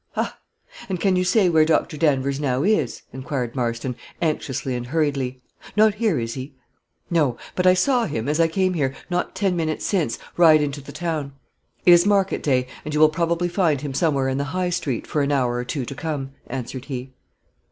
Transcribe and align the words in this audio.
"Ha! 0.13 0.39
And 0.89 0.99
can 0.99 1.15
you 1.15 1.23
say 1.23 1.47
where 1.47 1.63
Dr. 1.63 1.95
Danvers 1.95 2.39
now 2.39 2.63
is?" 2.63 3.03
inquired 3.13 3.55
Marston, 3.55 3.95
anxiously 4.19 4.73
and 4.73 4.87
hurriedly. 4.87 5.43
"Not 5.75 5.93
here, 5.93 6.17
is 6.19 6.33
he?" 6.33 6.55
"No; 7.11 7.37
but 7.53 7.67
I 7.67 7.75
saw 7.75 8.07
him, 8.07 8.27
as 8.27 8.39
I 8.39 8.47
came 8.47 8.73
here, 8.73 8.95
not 9.11 9.35
ten 9.35 9.55
minutes 9.55 9.85
since, 9.85 10.17
ride 10.37 10.63
into 10.63 10.81
the 10.81 10.91
town. 10.91 11.33
It 11.85 11.91
is 11.91 12.07
market 12.07 12.41
day, 12.41 12.65
and 12.83 12.95
you 12.95 12.99
will 12.99 13.09
probably 13.09 13.47
find 13.47 13.81
him 13.81 13.93
somewhere 13.93 14.27
in 14.27 14.39
the 14.39 14.45
high 14.57 14.71
street 14.71 15.05
for 15.05 15.21
an 15.21 15.31
hour 15.31 15.53
or 15.53 15.63
two 15.65 15.85
to 15.85 15.93
come," 15.93 16.31
answered 16.49 16.85
he. 16.85 17.13